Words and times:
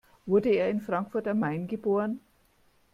Wurde 0.25 0.49
er 0.49 0.67
in 0.67 0.81
Frankfurt 0.81 1.27
am 1.27 1.37
Main 1.37 1.67
geboren? 1.67 2.21